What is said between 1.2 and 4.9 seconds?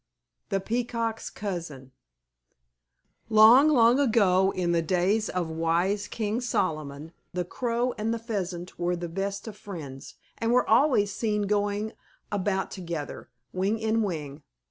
COUSIN Long, long ago in the